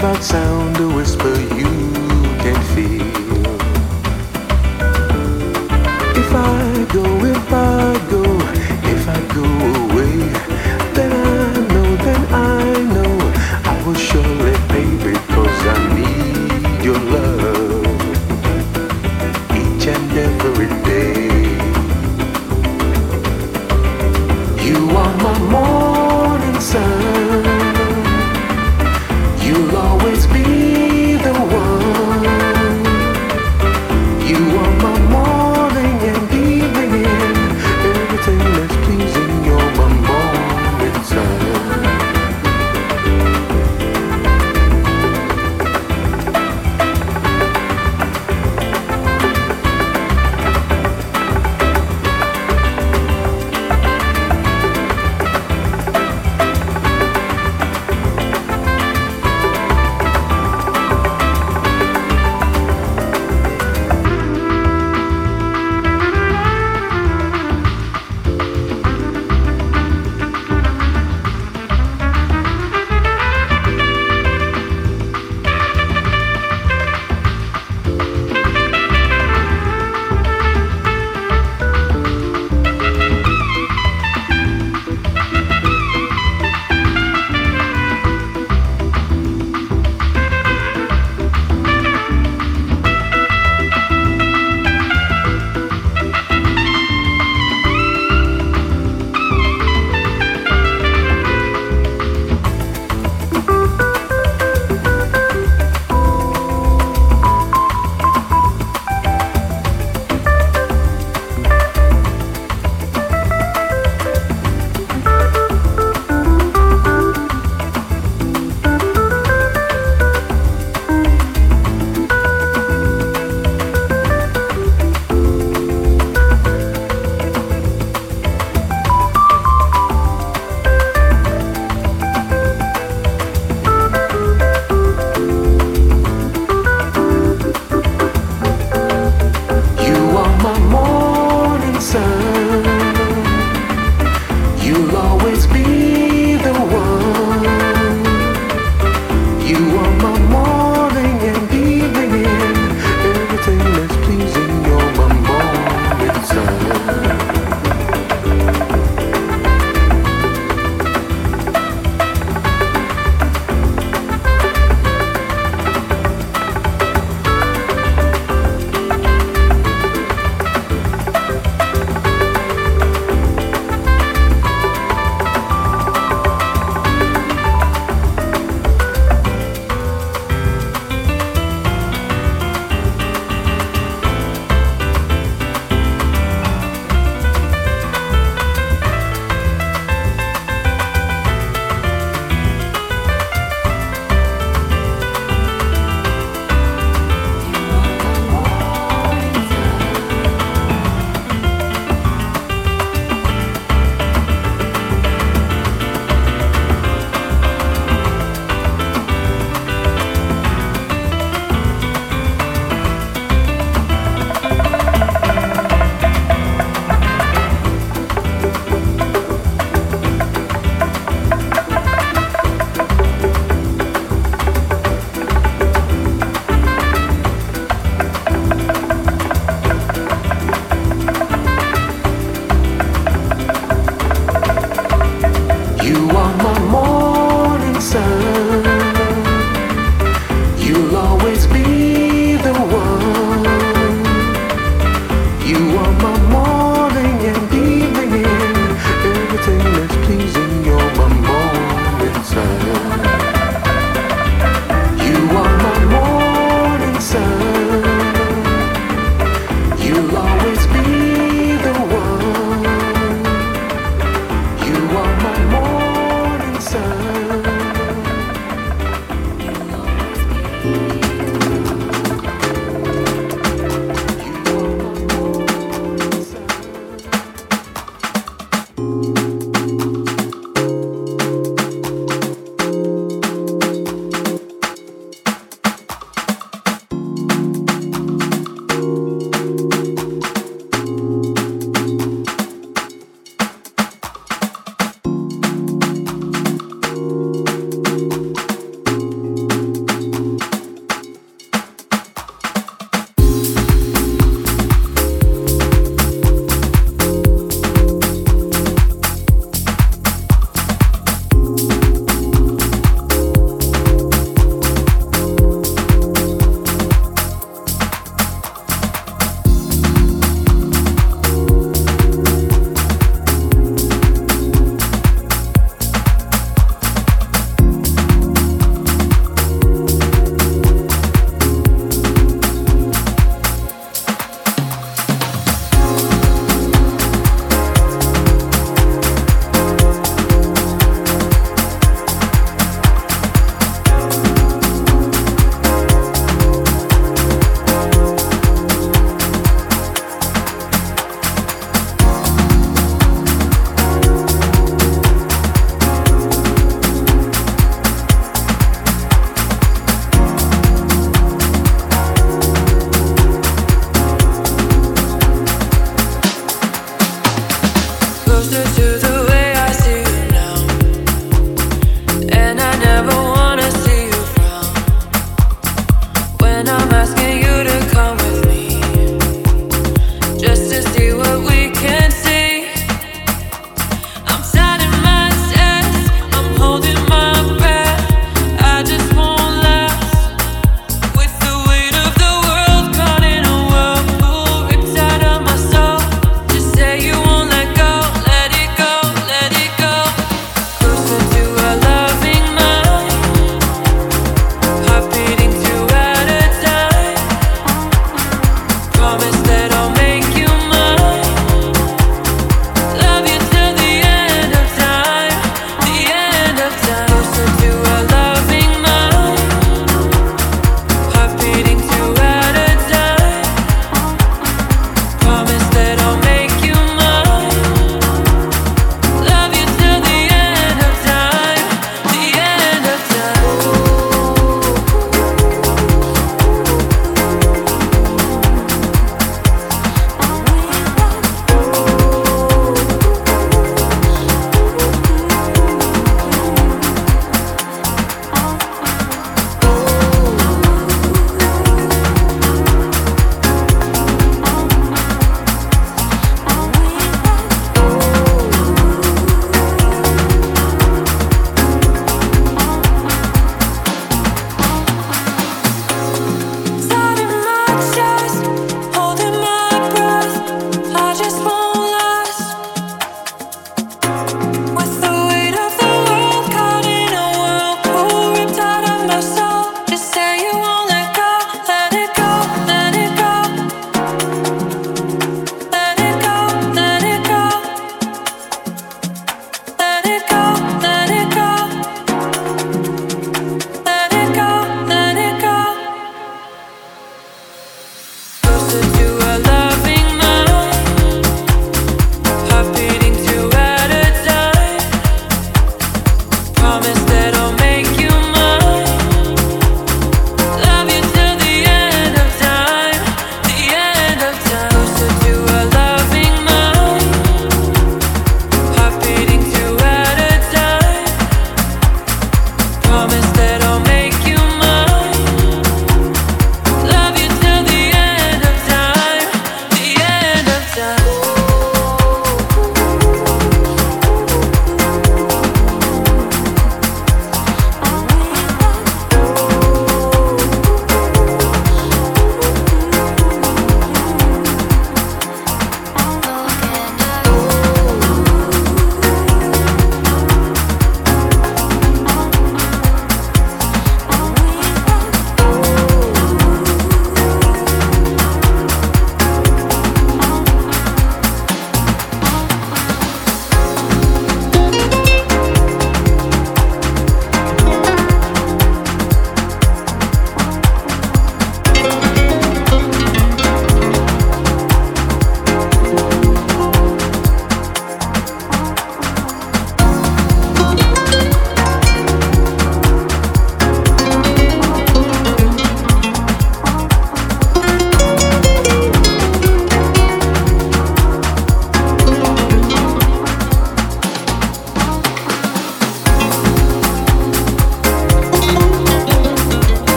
[0.00, 1.70] that sound, a whisper you
[2.42, 3.02] can feel.
[6.16, 7.97] If I go, if I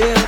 [0.00, 0.27] homem,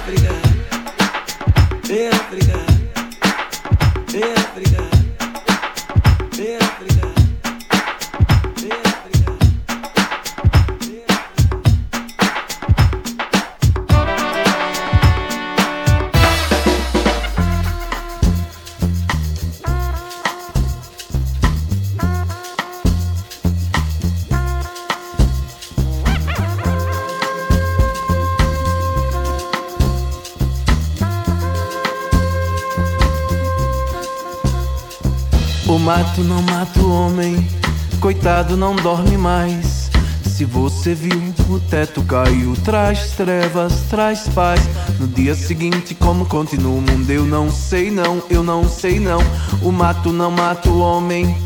[38.40, 39.90] coitado não dorme mais.
[40.24, 41.20] Se você viu,
[41.50, 44.58] o teto caiu, traz trevas, traz paz.
[44.98, 47.10] No dia seguinte, como continua o mundo?
[47.10, 49.18] Eu não sei, não, eu não sei, não.
[49.60, 51.36] O mato não mata o homem,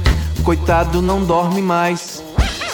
[0.45, 2.22] coitado não dorme mais.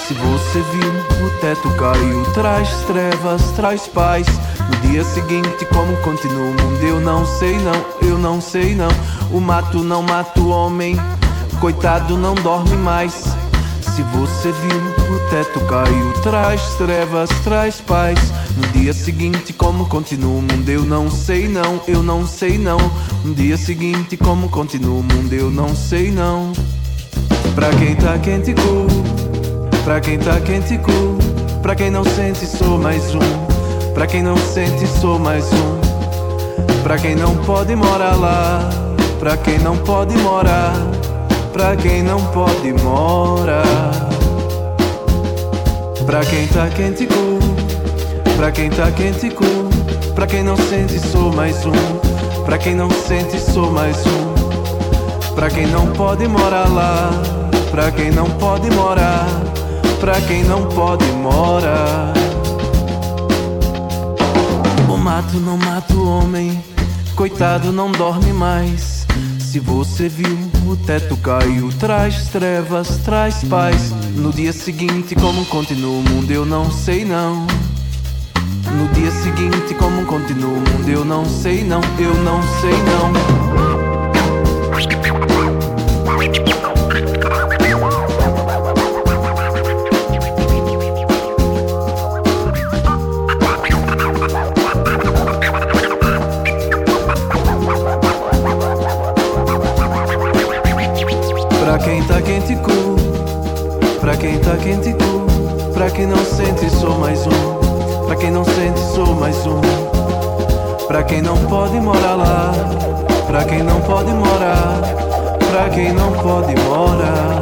[0.06, 4.26] Se você viu, o teto caiu, traz trevas, traz paz.
[4.68, 6.82] No dia seguinte, como continua o mundo?
[6.82, 8.90] Eu não sei, não, eu não sei, não.
[9.32, 10.94] O mato não mata o homem,
[11.58, 13.29] coitado não dorme mais.
[14.00, 18.18] Se você viu, o teto caiu, traz trevas, traz paz.
[18.56, 20.66] No dia seguinte, como continua o mundo?
[20.66, 22.78] Eu não sei, não, eu não sei, não.
[23.22, 25.30] No dia seguinte, como continua o mundo?
[25.34, 26.50] Eu não sei, não.
[27.54, 28.86] Pra quem tá quente, cool.
[29.84, 31.18] Pra quem tá quente, cool.
[31.60, 33.92] Pra quem não sente, sou mais um.
[33.92, 36.82] Pra quem não sente, sou mais um.
[36.82, 38.66] Pra quem não pode morar lá.
[39.18, 40.72] Pra quem não pode morar.
[41.60, 43.62] Pra quem não pode morar.
[46.06, 47.38] Pra quem tá quente, cool.
[48.38, 49.68] Pra quem tá quente, cool.
[50.14, 51.72] Pra quem não sente, sou mais um.
[52.46, 55.34] Pra quem não sente, sou mais um.
[55.34, 57.10] Pra quem não pode morar lá.
[57.70, 59.26] Pra quem não pode morar.
[60.00, 62.14] Pra quem não pode morar.
[64.88, 66.64] O mato não mata o homem.
[67.14, 68.89] Coitado não dorme mais.
[69.50, 73.90] Se você viu, o teto caiu, traz trevas, traz paz.
[74.14, 77.48] No dia seguinte, como continua o mundo, eu não sei não.
[78.76, 83.69] No dia seguinte, como continua o mundo, eu não sei não, eu não sei não.
[104.70, 105.72] Tá quente, cool.
[105.72, 108.06] Pra quem não sente, sou mais um.
[108.06, 109.60] Pra quem não sente, sou mais um.
[110.86, 112.52] Pra quem não pode morar lá.
[113.26, 114.80] Pra quem não pode morar.
[115.50, 117.40] Pra quem não pode morar.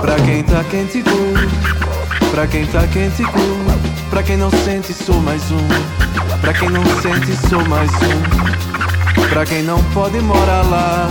[0.00, 2.30] Pra quem tá quente, cool.
[2.30, 4.10] Pra quem tá quente, cool.
[4.10, 6.40] Pra quem não sente, sou mais um.
[6.40, 9.28] Pra quem não sente, sou mais um.
[9.30, 11.08] Pra quem não pode morar lá,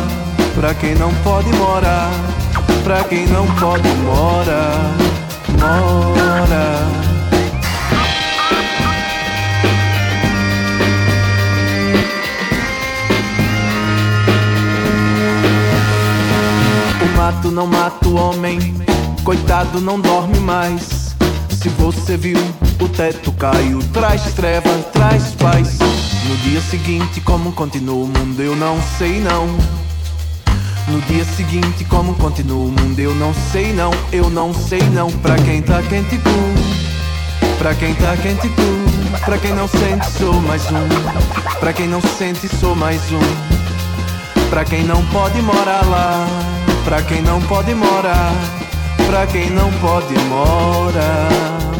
[0.56, 2.10] pra quem não pode morar,
[2.86, 4.96] pra quem não pode morar,
[5.60, 6.86] mora.
[17.02, 18.60] O mato não mata o homem,
[19.24, 21.16] coitado não dorme mais.
[21.50, 22.38] Se você viu,
[22.80, 25.80] o teto caiu, traz treva, traz paz.
[26.30, 29.85] No dia seguinte, como continua o mundo, eu não sei não.
[30.88, 35.10] No dia seguinte, como continua o mundo, eu não sei não, eu não sei não.
[35.12, 36.54] Pra quem tá quente, cool.
[37.58, 39.20] Pra quem tá quente, cool.
[39.26, 41.60] Pra quem não sente, sou mais um.
[41.60, 44.50] Pra quem não sente, sou mais um.
[44.50, 46.28] Pra quem não pode morar lá.
[46.84, 48.34] Pra quem não pode morar.
[49.08, 51.75] Pra quem não pode morar.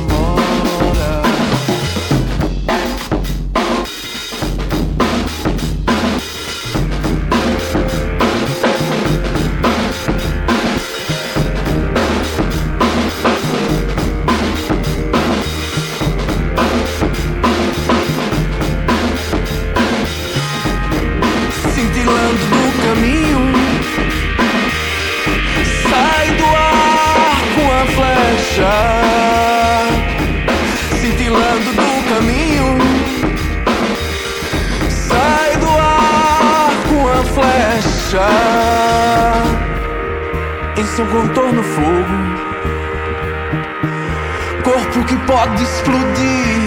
[45.46, 46.60] Pode explodir,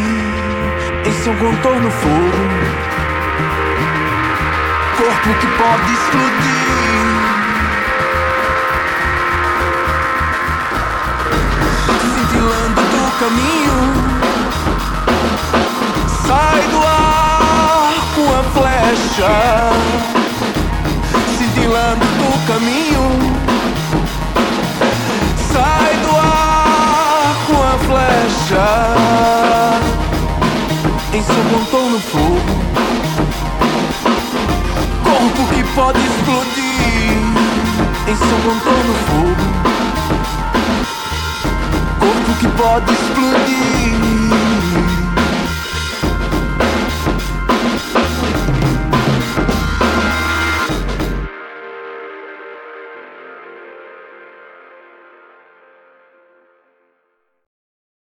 [1.04, 2.78] em seu contorno fogo
[4.96, 6.58] corpo que pode explodir.
[12.14, 13.78] Cintilando do caminho,
[16.26, 19.34] sai do ar com a flecha.
[21.36, 23.47] Cintilando do caminho,
[31.12, 32.68] Em seu contorno fogo
[35.18, 37.18] corpo que pode explodir
[38.06, 39.34] em seu contorno fogo.
[42.00, 45.07] Corpo que pode explodir.